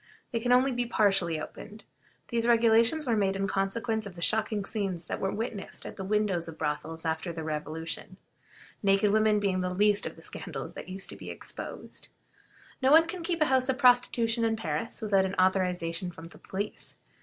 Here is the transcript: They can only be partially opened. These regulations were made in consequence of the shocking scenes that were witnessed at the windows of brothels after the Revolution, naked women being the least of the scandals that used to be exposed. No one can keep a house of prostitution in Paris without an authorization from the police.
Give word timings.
They 0.31 0.39
can 0.39 0.51
only 0.51 0.71
be 0.71 0.87
partially 0.87 1.39
opened. 1.39 1.83
These 2.29 2.47
regulations 2.47 3.05
were 3.05 3.15
made 3.15 3.35
in 3.35 3.47
consequence 3.47 4.07
of 4.07 4.15
the 4.15 4.21
shocking 4.23 4.65
scenes 4.65 5.05
that 5.05 5.19
were 5.19 5.29
witnessed 5.31 5.85
at 5.85 5.95
the 5.95 6.03
windows 6.03 6.47
of 6.47 6.57
brothels 6.57 7.05
after 7.05 7.31
the 7.31 7.43
Revolution, 7.43 8.17
naked 8.81 9.11
women 9.11 9.39
being 9.39 9.61
the 9.61 9.69
least 9.69 10.07
of 10.07 10.15
the 10.15 10.23
scandals 10.23 10.73
that 10.73 10.89
used 10.89 11.09
to 11.11 11.15
be 11.15 11.29
exposed. 11.29 12.07
No 12.81 12.89
one 12.89 13.05
can 13.05 13.21
keep 13.21 13.41
a 13.41 13.45
house 13.45 13.69
of 13.69 13.77
prostitution 13.77 14.43
in 14.43 14.55
Paris 14.55 15.03
without 15.03 15.23
an 15.23 15.35
authorization 15.39 16.09
from 16.09 16.25
the 16.29 16.39
police. 16.39 16.95